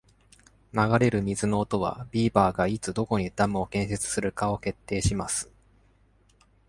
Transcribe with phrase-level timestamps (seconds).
[0.73, 5.47] 流れる水の音は、ビーバーがいつ、どこにダムを建設するかを決定します。